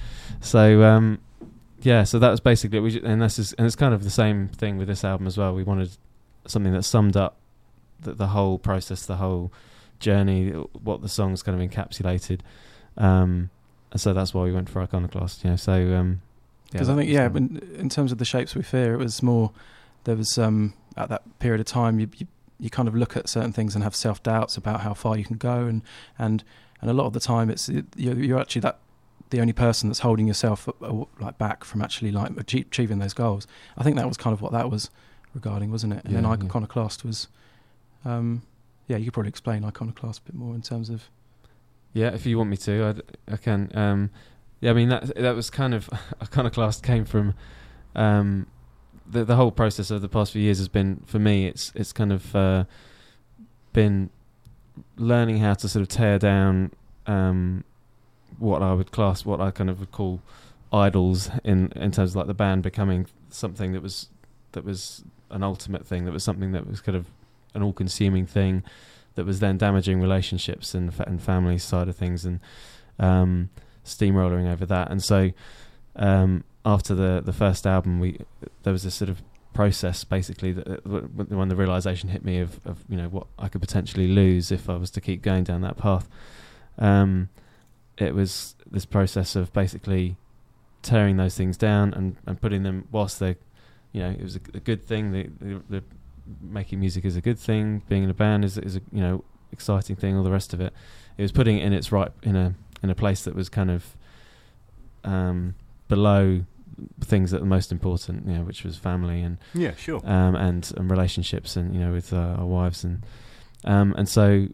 So 0.41 0.83
um, 0.83 1.19
yeah, 1.83 2.05
so 2.05 2.19
that 2.19 2.31
was 2.31 2.41
basically 2.41 2.81
we 2.81 3.01
and 3.03 3.23
this 3.23 3.39
is 3.39 3.53
and 3.55 3.67
it's 3.67 3.77
kind 3.77 3.95
of 3.95 4.03
the 4.05 4.11
same 4.11 4.49
thing 4.49 4.79
with 4.79 4.89
this 4.89 5.05
album 5.05 5.27
as 5.27 5.37
well. 5.39 5.55
We 5.55 5.63
wanted 5.65 5.91
something 6.47 6.73
that 6.73 6.83
summed 6.85 7.17
up 7.17 7.37
the, 8.01 8.13
the 8.15 8.27
whole 8.29 8.59
process, 8.59 9.07
the 9.07 9.17
whole 9.17 9.53
journey, 10.01 10.51
what 10.51 11.03
the 11.03 11.09
songs 11.09 11.43
kind 11.43 11.61
of 11.61 11.71
encapsulated. 11.71 12.41
Um, 12.97 13.51
and 13.93 14.01
so 14.01 14.13
that's 14.13 14.35
why 14.35 14.45
we 14.45 14.53
went 14.53 14.69
for 14.69 14.81
Iconoclast. 14.83 15.45
You 15.45 15.51
know, 15.51 15.57
so 15.57 15.95
um, 15.95 16.21
Because 16.71 16.89
that 16.89 16.95
I 16.95 16.97
think 16.97 17.11
yeah, 17.11 17.27
um, 17.27 17.37
in, 17.37 17.57
in 17.79 17.89
terms 17.89 18.13
of 18.13 18.19
the 18.19 18.25
shapes 18.25 18.55
we 18.55 18.63
fear, 18.63 18.95
it 18.95 18.99
was 18.99 19.23
more 19.23 19.53
there 20.05 20.17
was 20.17 20.39
um, 20.39 20.75
at 20.97 21.09
that 21.09 21.23
period 21.39 21.61
of 21.61 21.67
time 21.67 21.99
you, 22.01 22.09
you 22.17 22.27
you 22.61 22.71
kind 22.71 22.89
of 22.89 22.95
look 22.95 23.17
at 23.17 23.29
certain 23.29 23.53
things 23.53 23.75
and 23.77 23.85
have 23.85 23.95
self 23.95 24.21
doubts 24.23 24.57
about 24.57 24.81
how 24.81 24.93
far 24.93 25.17
you 25.17 25.25
can 25.25 25.37
go, 25.37 25.67
and 25.67 25.83
and 26.19 26.43
and 26.81 26.91
a 26.91 26.93
lot 26.95 27.07
of 27.07 27.13
the 27.13 27.21
time 27.21 27.51
it's 27.51 27.69
it, 27.69 27.85
you're, 27.97 28.19
you're 28.19 28.39
actually 28.41 28.61
that 28.61 28.79
the 29.31 29.41
only 29.41 29.53
person 29.53 29.89
that's 29.89 30.01
holding 30.01 30.27
yourself 30.27 30.69
like 31.21 31.37
back 31.39 31.63
from 31.63 31.83
actually 31.83 32.11
like 32.11 32.33
achie- 32.33 32.67
achieving 32.67 32.99
those 32.99 33.13
goals. 33.15 33.47
I 33.77 33.85
think 33.85 33.97
that 33.97 34.09
was 34.09 34.17
kind 34.17 34.33
of 34.33 34.41
what 34.41 34.53
that 34.53 34.71
was 34.71 34.91
regarding, 35.35 35.71
wasn't 35.71 35.93
it? 35.93 36.05
And 36.05 36.13
Yeah, 36.15 36.21
then 36.23 36.25
yeah. 36.31 36.47
Iconoclast 36.47 37.05
was, 37.05 37.29
um, 38.05 38.43
yeah, 38.87 38.97
you 38.97 39.07
could 39.07 39.15
probably 39.15 39.29
explain 39.29 39.65
Iconoclast 39.65 40.21
a 40.21 40.33
bit 40.33 40.35
more 40.35 40.55
in 40.55 40.63
terms 40.63 40.91
of 40.91 41.05
Yeah, 41.93 42.09
if 42.09 42.27
you 42.27 42.39
want 42.39 42.51
me 42.51 42.57
to, 42.59 42.85
I'd, 42.85 43.03
I 43.33 43.37
can. 43.37 43.71
Um, 43.75 44.11
yeah, 44.61 44.71
I 44.71 44.75
mean 44.75 44.89
that 44.89 45.15
that 45.17 45.37
was 45.37 45.51
kind 45.51 45.75
of 45.75 45.89
iconoclast 46.23 46.83
came 46.83 47.05
from 47.05 47.35
um, 47.95 48.47
the 49.07 49.25
the 49.25 49.37
whole 49.37 49.53
process 49.53 49.91
of 49.91 50.03
the 50.03 50.09
past 50.09 50.33
few 50.33 50.43
years 50.43 50.59
has 50.59 50.69
been 50.69 51.03
for 51.07 51.19
me. 51.19 51.47
It's 51.47 51.73
it's 51.75 51.93
kind 51.93 52.13
of 52.13 52.35
uh, 52.35 52.65
been 53.73 54.11
learning 54.97 55.39
how 55.39 55.55
to 55.55 55.69
sort 55.69 55.83
of 55.83 55.89
tear 55.89 56.19
down 56.19 56.73
um, 57.07 57.65
what 58.39 58.63
I 58.63 58.73
would 58.73 58.91
class, 58.91 59.25
what 59.25 59.41
I 59.41 59.51
kind 59.51 59.71
of 59.71 59.81
would 59.81 59.93
call 59.93 60.21
idols 60.73 61.31
in 61.45 61.73
in 61.77 61.93
terms 61.93 62.11
of 62.11 62.17
like 62.17 62.27
the 62.27 62.35
band 62.35 62.63
becoming 62.63 63.07
something 63.31 63.73
that 63.73 63.83
was 63.83 64.09
that 64.53 64.65
was 64.65 65.05
an 65.31 65.43
ultimate 65.43 65.87
thing, 65.87 66.05
that 66.05 66.13
was 66.13 66.25
something 66.25 66.53
that 66.53 66.67
was 66.67 66.81
kind 66.81 66.97
of 66.97 67.07
an 67.55 67.63
all-consuming 67.63 68.27
thing 68.27 68.63
that 69.15 69.25
was 69.25 69.41
then 69.41 69.59
damaging 69.59 70.01
relationships 70.01 70.75
and 70.75 70.93
and 71.07 71.21
family 71.23 71.59
side 71.59 71.89
of 71.89 71.97
things 71.97 72.25
and 72.25 72.41
um, 72.99 73.51
steamrolling 73.85 74.51
over 74.51 74.67
that. 74.67 74.91
And 74.91 75.03
so 75.03 75.33
um, 75.97 76.45
after 76.65 76.95
the 76.95 77.21
the 77.25 77.33
first 77.33 77.67
album, 77.67 78.01
we 78.01 78.21
there 78.63 78.73
was 78.73 78.85
this 78.85 78.95
sort 78.95 79.09
of 79.09 79.23
process 79.55 80.05
basically 80.05 80.53
that 80.53 80.87
when 80.87 81.49
the 81.49 81.57
realization 81.57 82.11
hit 82.11 82.25
me 82.25 82.39
of, 82.39 82.61
of 82.65 82.85
you 82.89 82.97
know 82.97 83.09
what 83.09 83.27
I 83.39 83.49
could 83.49 83.61
potentially 83.61 84.07
lose 84.07 84.53
if 84.53 84.71
I 84.71 84.77
was 84.77 84.91
to 84.93 85.01
keep 85.01 85.21
going 85.23 85.45
down 85.45 85.63
that 85.63 85.77
path. 85.77 86.09
Um, 86.79 87.29
it 87.97 88.15
was 88.15 88.55
this 88.71 88.85
process 88.85 89.35
of 89.35 89.53
basically 89.53 90.17
tearing 90.83 91.17
those 91.17 91.37
things 91.37 91.57
down 91.57 91.93
and, 91.93 92.17
and 92.25 92.41
putting 92.41 92.63
them 92.63 92.87
whilst 92.93 93.19
they 93.19 93.37
you 93.91 94.01
know 94.01 94.11
it 94.11 94.23
was 94.23 94.37
a, 94.37 94.41
a 94.55 94.61
good 94.61 94.87
thing 94.87 95.11
the, 95.11 95.29
the, 95.41 95.63
the 95.69 95.85
making 96.43 96.81
music 96.81 97.05
is 97.05 97.17
a 97.17 97.21
good 97.21 97.39
thing 97.39 97.83
being 97.89 98.05
in 98.05 98.11
a 98.11 98.15
band 98.15 98.45
is 98.45 98.59
is 98.59 98.77
a 98.77 98.81
you 98.93 99.01
know 99.01 99.25
exciting 99.53 99.97
thing 99.97 100.17
all 100.17 100.23
the 100.23 100.31
rest 100.31 100.53
of 100.53 100.61
it 100.61 100.73
it 101.17 101.23
was 101.23 101.33
putting 101.33 101.59
it 101.59 101.65
in 101.65 101.73
its 101.73 101.91
right 101.91 102.11
in 102.23 102.37
a 102.37 102.55
in 102.83 102.91
a 102.91 102.95
place 102.95 103.23
that 103.25 103.35
was 103.35 103.49
kind 103.49 103.71
of 103.71 103.97
um 105.05 105.55
below 105.89 106.45
things 107.01 107.31
that 107.31 107.43
are 107.43 107.47
most 107.47 107.73
important 107.73 108.27
you 108.27 108.35
know 108.35 108.43
which 108.43 108.63
was 108.63 108.77
family 108.77 109.21
and 109.23 109.39
Yeah, 109.55 109.75
sure. 109.77 110.01
um, 110.05 110.37
and 110.37 110.71
and 110.77 110.91
relationships 110.91 111.57
and 111.57 111.75
you 111.75 111.81
know 111.81 111.93
with 111.93 112.13
uh, 112.13 112.37
our 112.39 112.47
wives 112.47 112.85
and 112.85 113.05
um, 113.65 113.95
and 113.99 114.09
so 114.09 114.49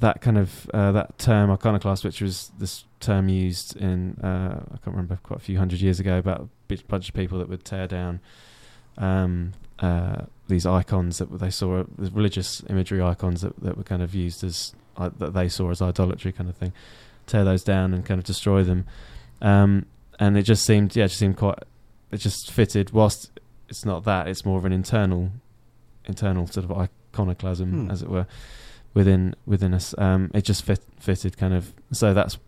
that 0.00 0.20
kind 0.20 0.36
of 0.38 0.68
uh, 0.74 0.90
that 0.90 1.16
term 1.18 1.48
iconoclast, 1.52 2.02
which 2.04 2.20
was 2.20 2.50
this 2.58 2.84
term 2.98 3.28
used 3.28 3.76
in 3.76 4.18
uh, 4.20 4.60
I 4.74 4.76
can't 4.78 4.96
remember 4.96 5.20
quite 5.22 5.36
a 5.38 5.42
few 5.42 5.58
hundred 5.58 5.80
years 5.80 6.00
ago 6.00 6.18
about 6.18 6.48
a 6.70 6.76
bunch 6.88 7.08
of 7.08 7.14
people 7.14 7.38
that 7.38 7.48
would 7.48 7.64
tear 7.64 7.86
down 7.86 8.18
um, 8.98 9.52
uh, 9.78 10.22
these 10.48 10.66
icons 10.66 11.18
that 11.18 11.38
they 11.38 11.50
saw 11.50 11.84
the 11.98 12.10
religious 12.10 12.62
imagery 12.68 13.00
icons 13.00 13.40
that, 13.42 13.58
that 13.62 13.76
were 13.76 13.84
kind 13.84 14.02
of 14.02 14.14
used 14.14 14.42
as 14.44 14.74
uh, 14.96 15.10
that 15.18 15.32
they 15.34 15.48
saw 15.48 15.70
as 15.70 15.80
idolatry 15.80 16.32
kind 16.32 16.50
of 16.50 16.56
thing, 16.56 16.72
tear 17.26 17.44
those 17.44 17.62
down 17.64 17.94
and 17.94 18.04
kind 18.04 18.18
of 18.18 18.24
destroy 18.24 18.62
them. 18.62 18.84
Um, 19.40 19.86
and 20.18 20.36
it 20.36 20.42
just 20.42 20.64
seemed 20.64 20.94
yeah, 20.94 21.04
it 21.04 21.08
just 21.08 21.18
seemed 21.20 21.36
quite 21.36 21.58
it 22.10 22.18
just 22.18 22.50
fitted 22.50 22.90
whilst 22.90 23.30
it's 23.68 23.84
not 23.84 24.04
that 24.04 24.28
it's 24.28 24.44
more 24.44 24.58
of 24.58 24.64
an 24.64 24.72
internal 24.72 25.30
internal 26.04 26.46
sort 26.46 26.64
of 26.68 26.72
iconoclasm 27.14 27.70
Hmm. 27.86 27.90
as 27.90 28.02
it 28.02 28.08
were 28.10 28.26
within 28.92 29.34
within 29.46 29.72
us 29.72 29.94
um 29.96 30.30
it 30.34 30.42
just 30.42 30.62
fit 30.64 30.80
fitted 31.00 31.38
kind 31.38 31.54
of 31.54 31.72
so 31.92 32.12
that's 32.12 32.38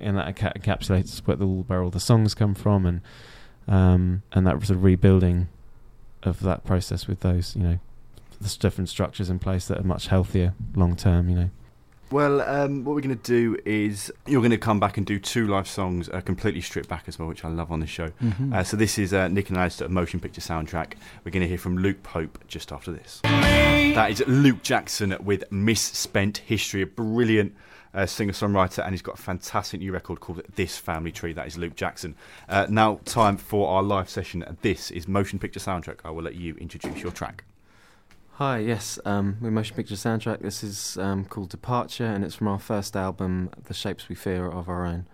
and 0.00 0.16
that 0.16 0.34
encapsulates 0.36 1.18
where 1.26 1.36
the 1.36 1.44
all 1.44 1.90
the 1.90 2.00
songs 2.00 2.34
come 2.34 2.54
from 2.54 2.86
and 2.86 3.00
um 3.68 4.22
and 4.32 4.46
that 4.46 4.54
sort 4.64 4.70
of 4.78 4.82
rebuilding 4.84 5.48
of 6.26 6.40
that 6.40 6.64
process 6.64 7.06
with 7.06 7.20
those 7.20 7.54
you 7.56 7.62
know 7.62 7.78
the 8.40 8.56
different 8.58 8.88
structures 8.88 9.30
in 9.30 9.38
place 9.38 9.66
that 9.68 9.78
are 9.78 9.84
much 9.84 10.08
healthier 10.08 10.54
long 10.74 10.96
term 10.96 11.28
you 11.28 11.36
know 11.36 11.50
Well, 12.10 12.42
um, 12.42 12.84
what 12.84 12.94
we're 12.94 13.00
going 13.00 13.18
to 13.18 13.22
do 13.40 13.58
is 13.64 14.12
you're 14.26 14.42
going 14.42 14.50
to 14.52 14.58
come 14.58 14.78
back 14.78 14.98
and 14.98 15.06
do 15.06 15.18
two 15.18 15.46
live 15.48 15.66
songs, 15.66 16.08
uh, 16.10 16.20
completely 16.20 16.60
stripped 16.60 16.88
back 16.88 17.04
as 17.08 17.18
well, 17.18 17.26
which 17.26 17.44
I 17.44 17.48
love 17.48 17.72
on 17.72 17.80
this 17.80 17.90
show. 17.90 18.10
Mhm. 18.22 18.52
Uh, 18.54 18.62
so 18.62 18.76
this 18.76 18.98
is 18.98 19.12
uh, 19.12 19.26
Nick 19.28 19.48
and 19.48 19.58
Alastair, 19.58 19.88
motion 19.88 20.20
picture 20.20 20.40
soundtrack. 20.42 20.92
We're 21.24 21.32
going 21.32 21.42
to 21.42 21.48
hear 21.48 21.58
from 21.58 21.78
Luke 21.78 22.02
Pope 22.04 22.38
just 22.46 22.70
after 22.70 22.92
this. 22.92 23.20
That 23.24 24.10
is 24.10 24.22
Luke 24.28 24.62
Jackson 24.62 25.16
with 25.24 25.50
Misspent 25.50 26.38
History, 26.38 26.82
a 26.82 26.86
brilliant 26.86 27.54
uh, 27.94 28.06
singer-songwriter, 28.06 28.84
and 28.84 28.92
he's 28.92 29.02
got 29.02 29.18
a 29.18 29.22
fantastic 29.22 29.80
new 29.80 29.92
record 29.92 30.20
called 30.20 30.42
This 30.56 30.76
Family 30.78 31.12
Tree. 31.12 31.32
That 31.32 31.46
is 31.46 31.56
Luke 31.56 31.76
Jackson. 31.76 32.14
Uh, 32.48 32.66
now, 32.68 33.00
time 33.04 33.36
for 33.36 33.68
our 33.68 33.82
live 33.82 34.10
session. 34.10 34.44
This 34.62 34.90
is 34.90 35.06
motion 35.06 35.38
picture 35.38 35.60
soundtrack. 35.60 35.98
I 36.04 36.10
will 36.10 36.24
let 36.24 36.34
you 36.34 36.54
introduce 36.56 37.02
your 37.02 37.12
track. 37.12 37.44
Hi, 38.38 38.58
yes, 38.58 38.98
um, 39.04 39.36
we're 39.40 39.52
Motion 39.52 39.76
Picture 39.76 39.94
Soundtrack. 39.94 40.40
This 40.40 40.64
is 40.64 40.98
um, 40.98 41.24
called 41.24 41.50
Departure, 41.50 42.06
and 42.06 42.24
it's 42.24 42.34
from 42.34 42.48
our 42.48 42.58
first 42.58 42.96
album, 42.96 43.48
The 43.66 43.74
Shapes 43.74 44.08
We 44.08 44.16
Fear 44.16 44.50
of 44.50 44.68
Our 44.68 44.84
Own. 44.84 45.06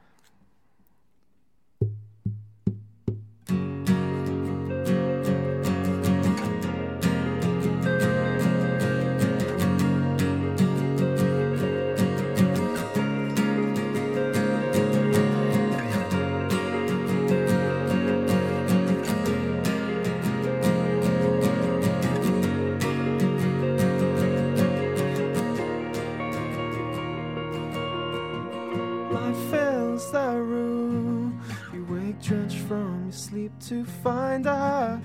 Drenched 32.31 32.59
from 32.69 33.07
your 33.07 33.13
sleep 33.13 33.51
to 33.67 33.85
find 33.85 34.47
a 34.47 35.03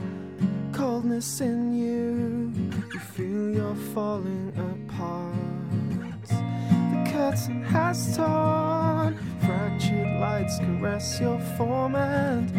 coldness 0.72 1.41
in 1.41 1.74
you. 1.74 2.53
You 2.94 3.00
feel 3.00 3.50
you're 3.50 3.75
falling 3.96 4.53
apart. 4.70 5.34
The 6.29 7.12
curtain 7.12 7.63
has 7.63 8.15
torn. 8.15 9.17
Fractured 9.39 10.20
lights 10.20 10.60
caress 10.60 11.20
your 11.20 11.39
form, 11.58 11.96
and 11.96 12.51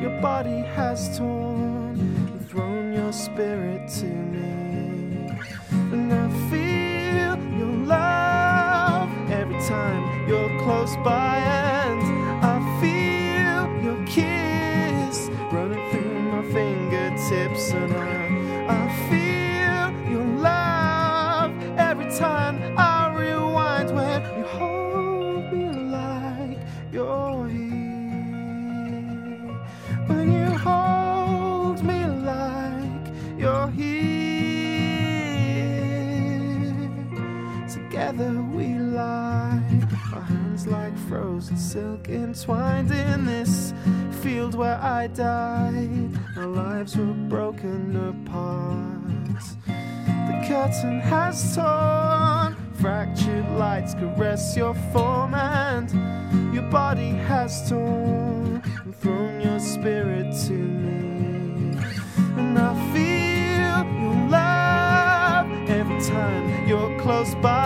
your 0.00 0.16
body 0.20 0.60
has 0.76 1.18
torn 1.18 1.98
and 1.98 2.48
thrown 2.48 2.92
your 2.92 3.12
spirit 3.12 3.88
to 3.98 4.06
me. 4.06 5.36
And 5.90 6.12
I 6.12 6.28
feel 6.50 7.36
your 7.58 7.76
love 7.84 9.10
every 9.28 9.60
time 9.66 10.28
you're 10.28 10.56
close 10.62 10.94
by, 10.98 11.63
frozen 41.44 41.56
silk 41.58 42.08
entwined 42.08 42.90
in 42.90 43.26
this 43.26 43.74
field 44.22 44.54
where 44.54 44.80
I 44.80 45.08
died. 45.08 46.10
Our 46.36 46.46
lives 46.46 46.96
were 46.96 47.12
broken 47.28 47.96
apart. 47.96 49.42
The 49.66 50.46
curtain 50.48 51.00
has 51.00 51.54
torn, 51.54 52.56
fractured 52.80 53.48
lights 53.58 53.94
caress 53.94 54.56
your 54.56 54.74
form, 54.92 55.34
and 55.34 56.54
your 56.54 56.64
body 56.70 57.10
has 57.10 57.68
torn 57.68 58.62
and 58.82 58.96
thrown 58.96 59.40
your 59.42 59.60
spirit 59.60 60.34
to 60.46 60.52
me. 60.52 61.78
And 62.38 62.58
I 62.58 62.74
feel 62.92 63.84
your 64.00 64.28
love 64.30 65.46
every 65.68 66.00
time 66.00 66.66
you're 66.66 66.98
close 67.00 67.34
by, 67.36 67.63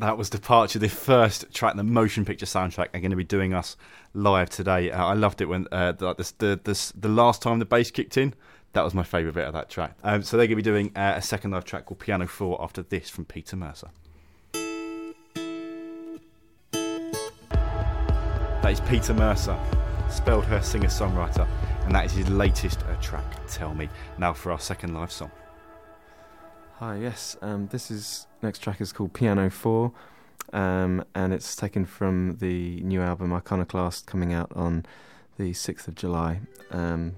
That 0.00 0.16
was 0.16 0.30
Departure, 0.30 0.78
the 0.78 0.88
first 0.88 1.52
track, 1.52 1.76
the 1.76 1.84
motion 1.84 2.24
picture 2.24 2.46
soundtrack. 2.46 2.88
Are 2.94 3.00
going 3.00 3.10
to 3.10 3.16
be 3.16 3.24
doing 3.24 3.52
us 3.52 3.76
live 4.14 4.48
today. 4.48 4.90
Uh, 4.90 5.04
I 5.04 5.12
loved 5.12 5.42
it 5.42 5.44
when 5.44 5.66
uh, 5.70 5.92
the, 5.92 6.14
the, 6.14 6.32
the, 6.38 6.60
the, 6.64 6.92
the 6.98 7.08
last 7.10 7.42
time 7.42 7.58
the 7.58 7.66
bass 7.66 7.90
kicked 7.90 8.16
in. 8.16 8.32
That 8.72 8.82
was 8.82 8.94
my 8.94 9.02
favourite 9.02 9.34
bit 9.34 9.44
of 9.44 9.52
that 9.52 9.68
track. 9.68 9.98
Um, 10.02 10.22
so 10.22 10.38
they're 10.38 10.46
going 10.46 10.56
to 10.56 10.56
be 10.56 10.62
doing 10.62 10.90
uh, 10.96 11.16
a 11.16 11.22
second 11.22 11.50
live 11.50 11.66
track 11.66 11.84
called 11.84 11.98
Piano 11.98 12.26
4 12.26 12.62
after 12.62 12.82
this 12.82 13.10
from 13.10 13.26
Peter 13.26 13.56
Mercer. 13.56 13.90
That 18.62 18.70
is 18.70 18.80
Peter 18.80 19.12
Mercer, 19.12 19.58
spelled 20.08 20.46
her 20.46 20.62
singer 20.62 20.88
songwriter, 20.88 21.46
and 21.84 21.94
that 21.94 22.06
is 22.06 22.12
his 22.12 22.30
latest 22.30 22.82
uh, 22.84 22.96
track, 23.02 23.46
Tell 23.48 23.74
Me. 23.74 23.90
Now 24.16 24.32
for 24.32 24.50
our 24.50 24.60
second 24.60 24.94
live 24.94 25.12
song. 25.12 25.30
Hi, 26.76 26.96
yes. 26.96 27.36
Um, 27.42 27.66
this 27.66 27.90
is 27.90 28.26
next 28.42 28.60
track 28.60 28.80
is 28.80 28.92
called 28.92 29.12
Piano 29.12 29.50
Four, 29.50 29.92
um, 30.52 31.04
and 31.14 31.32
it's 31.32 31.54
taken 31.56 31.84
from 31.84 32.36
the 32.38 32.80
new 32.82 33.00
album 33.00 33.32
Iconoclast 33.32 34.06
coming 34.06 34.32
out 34.32 34.50
on 34.54 34.84
the 35.38 35.52
sixth 35.52 35.88
of 35.88 35.94
July. 35.94 36.40
Um, 36.70 37.16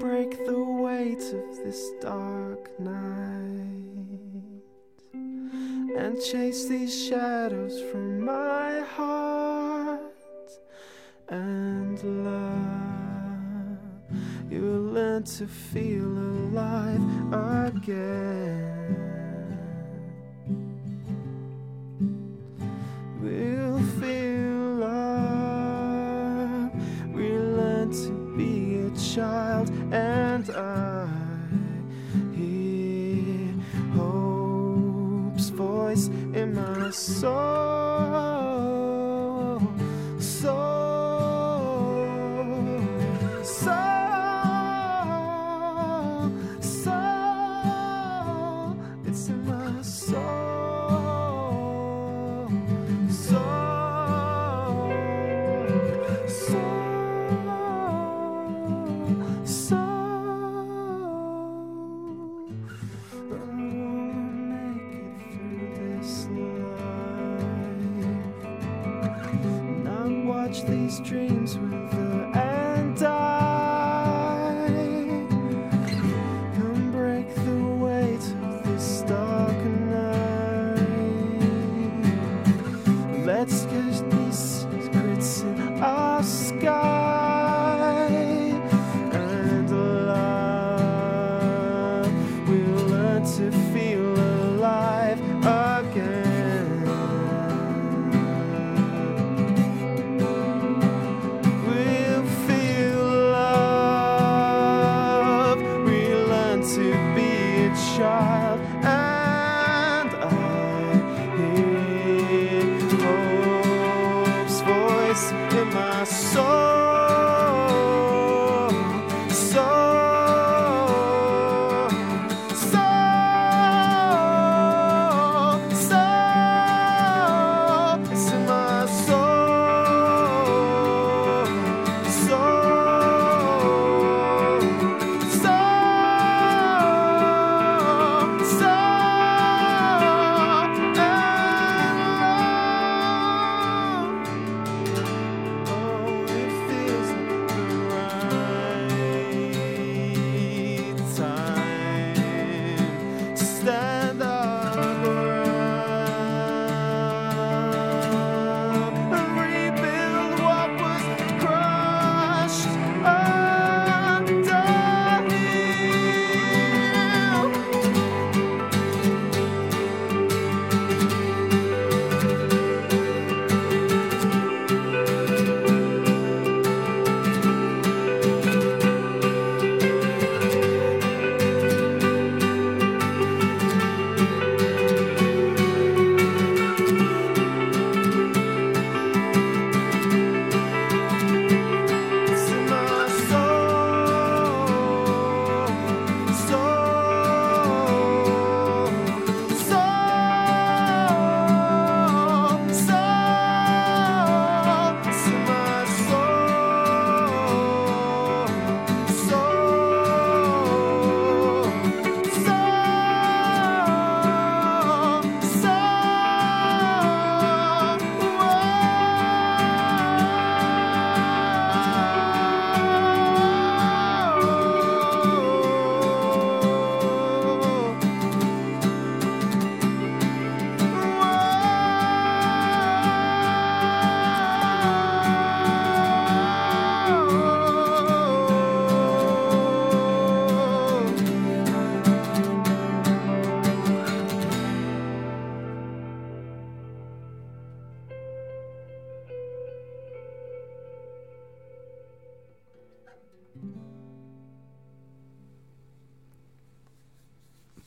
break 0.00 0.46
the 0.46 0.58
weight 0.58 1.22
of 1.34 1.56
this 1.62 1.90
dark 2.00 2.80
night 2.80 3.60
and 5.12 6.18
chase 6.22 6.64
these 6.64 7.06
shadows 7.06 7.82
from 7.92 8.24
my 8.24 8.80
heart 8.80 10.00
and 11.28 12.02
love. 12.24 13.78
You'll 14.50 14.90
learn 14.94 15.24
to 15.24 15.46
feel 15.46 16.06
alive 16.06 17.02
again. 17.68 19.09
My 37.22 37.28
soul. 40.18 40.59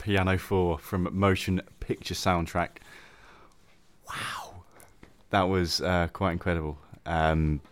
Piano 0.04 0.36
4 0.36 0.78
from 0.80 1.08
Motion 1.12 1.62
Picture 1.80 2.12
Soundtrack. 2.12 2.76
Wow. 4.06 4.64
That 5.30 5.44
was 5.44 5.80
uh, 5.80 6.08
quite 6.12 6.32
incredible. 6.32 6.76
Um, 7.06 7.62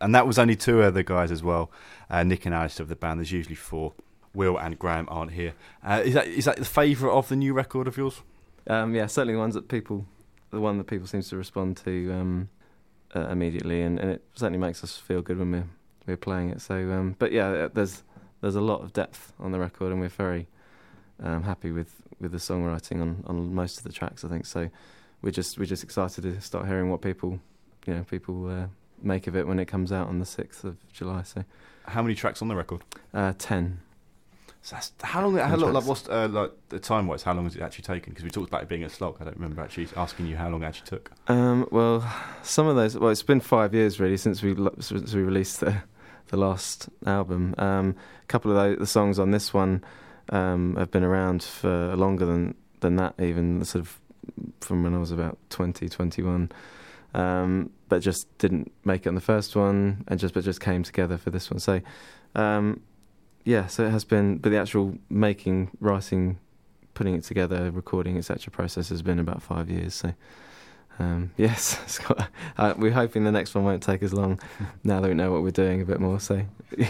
and 0.00 0.14
that 0.14 0.24
was 0.24 0.38
only 0.38 0.54
two 0.54 0.80
other 0.80 1.02
guys 1.02 1.32
as 1.32 1.42
well 1.42 1.72
uh, 2.08 2.22
Nick 2.22 2.46
and 2.46 2.54
Alice 2.54 2.78
of 2.78 2.86
the 2.86 2.94
band. 2.94 3.18
There's 3.18 3.32
usually 3.32 3.56
four. 3.56 3.94
Will 4.32 4.56
and 4.56 4.78
Graham 4.78 5.08
aren't 5.10 5.32
here. 5.32 5.54
Uh, 5.84 6.02
is 6.04 6.14
that 6.14 6.28
is 6.28 6.44
that 6.44 6.56
the 6.56 6.64
favourite 6.64 7.12
of 7.12 7.28
the 7.28 7.36
new 7.36 7.52
record 7.52 7.88
of 7.88 7.96
yours? 7.96 8.22
Um, 8.68 8.94
yeah, 8.94 9.06
certainly 9.06 9.34
the 9.34 9.40
ones 9.40 9.54
that 9.54 9.68
people, 9.68 10.06
the 10.50 10.60
one 10.60 10.78
that 10.78 10.86
people 10.86 11.08
seems 11.08 11.28
to 11.30 11.36
respond 11.36 11.76
to 11.78 12.12
um, 12.12 12.48
uh, 13.14 13.26
immediately, 13.26 13.82
and, 13.82 13.98
and 13.98 14.08
it 14.08 14.22
certainly 14.34 14.58
makes 14.58 14.82
us 14.84 14.96
feel 14.96 15.20
good 15.20 15.38
when 15.38 15.50
we're 15.50 15.66
we're 16.06 16.16
playing 16.16 16.50
it. 16.50 16.60
So, 16.60 16.76
um, 16.76 17.16
but 17.18 17.32
yeah, 17.32 17.68
there's 17.74 18.04
there's 18.40 18.56
a 18.56 18.60
lot 18.60 18.82
of 18.82 18.92
depth 18.92 19.32
on 19.38 19.50
the 19.50 19.58
record, 19.58 19.90
and 19.90 20.00
we're 20.00 20.08
very 20.08 20.46
um, 21.20 21.42
happy 21.42 21.72
with, 21.72 21.94
with 22.20 22.32
the 22.32 22.38
songwriting 22.38 23.00
on, 23.00 23.24
on 23.26 23.54
most 23.54 23.78
of 23.78 23.84
the 23.84 23.92
tracks. 23.92 24.24
I 24.24 24.28
think 24.28 24.46
so. 24.46 24.70
We're 25.22 25.30
just 25.30 25.58
we're 25.58 25.66
just 25.66 25.84
excited 25.84 26.22
to 26.22 26.40
start 26.40 26.66
hearing 26.66 26.90
what 26.90 27.00
people 27.00 27.38
you 27.86 27.94
know 27.94 28.04
people 28.04 28.48
uh, 28.48 28.66
make 29.00 29.26
of 29.26 29.36
it 29.36 29.46
when 29.46 29.58
it 29.58 29.66
comes 29.66 29.92
out 29.92 30.08
on 30.08 30.18
the 30.18 30.26
sixth 30.26 30.64
of 30.64 30.76
July. 30.92 31.22
So 31.22 31.44
How 31.84 32.02
many 32.02 32.14
tracks 32.14 32.42
on 32.42 32.48
the 32.48 32.56
record? 32.56 32.82
uh, 33.14 33.32
ten. 33.38 33.80
So 34.64 34.76
that's, 34.76 34.92
how 35.02 35.22
long? 35.22 35.36
How 35.36 35.56
long? 35.56 35.72
Like, 35.72 35.84
what's 35.86 36.08
uh, 36.08 36.28
like 36.30 36.52
the 36.68 36.78
time 36.78 37.08
wise? 37.08 37.24
How 37.24 37.34
long 37.34 37.44
has 37.44 37.56
it 37.56 37.62
actually 37.62 37.82
taken? 37.82 38.12
Because 38.12 38.24
we 38.24 38.30
talked 38.30 38.48
about 38.48 38.62
it 38.62 38.68
being 38.68 38.84
a 38.84 38.88
slog. 38.88 39.16
I 39.20 39.24
don't 39.24 39.36
remember 39.36 39.60
actually 39.60 39.88
asking 39.96 40.26
you 40.26 40.36
how 40.36 40.48
long 40.48 40.62
it 40.62 40.66
actually 40.66 40.86
took. 40.86 41.10
Um, 41.26 41.66
well, 41.72 42.08
some 42.44 42.68
of 42.68 42.76
those. 42.76 42.96
Well, 42.96 43.10
it's 43.10 43.24
been 43.24 43.40
five 43.40 43.74
years 43.74 43.98
really 43.98 44.16
since 44.16 44.40
we 44.40 44.56
since 44.78 45.14
we 45.14 45.22
released 45.22 45.60
the 45.60 45.82
the 46.28 46.36
last 46.36 46.88
album. 47.06 47.56
Um, 47.58 47.96
a 48.22 48.26
couple 48.26 48.52
of 48.52 48.56
those, 48.56 48.78
the 48.78 48.86
songs 48.86 49.18
on 49.18 49.32
this 49.32 49.52
one 49.52 49.82
um, 50.30 50.76
have 50.76 50.90
been 50.90 51.04
around 51.04 51.42
for 51.42 51.94
longer 51.96 52.26
than 52.26 52.54
than 52.80 52.96
that, 52.96 53.14
even 53.20 53.64
sort 53.64 53.84
of 53.84 54.00
from 54.60 54.82
when 54.82 54.94
I 54.94 54.98
was 54.98 55.10
about 55.10 55.38
20, 55.50 55.88
21. 55.88 56.50
Um, 57.14 57.70
but 57.88 58.00
just 58.00 58.36
didn't 58.38 58.72
make 58.84 59.06
it 59.06 59.08
on 59.08 59.14
the 59.14 59.20
first 59.20 59.54
one, 59.54 60.04
and 60.08 60.18
just 60.18 60.34
but 60.34 60.44
just 60.44 60.60
came 60.60 60.82
together 60.82 61.18
for 61.18 61.30
this 61.30 61.50
one. 61.50 61.60
So, 61.60 61.80
um, 62.34 62.80
yeah, 63.44 63.66
so 63.66 63.84
it 63.84 63.90
has 63.90 64.04
been. 64.04 64.38
But 64.38 64.50
the 64.50 64.58
actual 64.58 64.98
making, 65.10 65.70
writing, 65.80 66.38
putting 66.94 67.14
it 67.14 67.24
together, 67.24 67.70
recording, 67.70 68.16
etc. 68.16 68.50
process 68.50 68.88
has 68.88 69.02
been 69.02 69.18
about 69.18 69.42
five 69.42 69.70
years. 69.70 69.94
So. 69.94 70.14
Um, 70.98 71.30
yes, 71.36 71.78
it's 71.84 71.98
uh, 72.58 72.74
we're 72.76 72.92
hoping 72.92 73.24
the 73.24 73.32
next 73.32 73.54
one 73.54 73.64
won't 73.64 73.82
take 73.82 74.02
as 74.02 74.12
long. 74.12 74.40
now 74.84 75.00
that 75.00 75.08
we 75.08 75.14
know 75.14 75.32
what 75.32 75.42
we're 75.42 75.50
doing 75.50 75.80
a 75.80 75.84
bit 75.84 76.00
more, 76.00 76.20
so 76.20 76.42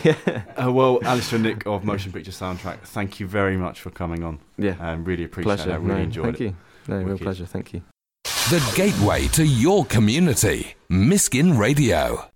yeah, 0.05 0.43
Uh, 0.63 0.71
well, 0.73 0.99
Alastair 1.05 1.37
and 1.37 1.45
Nick 1.45 1.67
of 1.67 1.85
Motion 1.85 2.13
Picture 2.13 2.31
Soundtrack, 2.33 2.79
thank 2.81 3.21
you 3.21 3.27
very 3.27 3.57
much 3.57 3.81
for 3.81 3.91
coming 3.91 4.23
on. 4.23 4.39
yeah, 4.59 4.75
Um, 4.81 5.05
really 5.05 5.25
appreciate 5.25 5.57
pleasure. 5.57 5.71
it. 5.71 5.75
I 5.75 5.77
really 5.77 5.89
no, 5.95 6.03
enjoyed 6.03 6.25
thank 6.25 6.41
it. 6.41 6.55
Thank 6.87 6.89
you. 6.89 6.95
No, 6.95 7.03
real 7.03 7.19
pleasure. 7.19 7.47
Thank 7.47 7.73
you. 7.73 7.83
The 8.51 8.73
gateway 8.77 9.29
to 9.29 9.45
your 9.47 9.85
community. 9.87 10.75
Miskin 10.91 11.57
Radio. 11.59 12.32